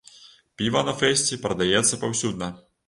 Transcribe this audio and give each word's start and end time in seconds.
Піва 0.61 0.81
на 0.89 0.95
фэсце 1.03 1.41
прадаецца 1.47 2.03
паўсюдна. 2.07 2.55